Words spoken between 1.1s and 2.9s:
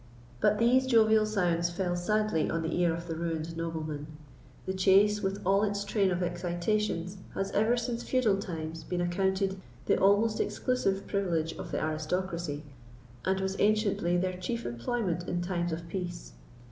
sounds fell sadly on the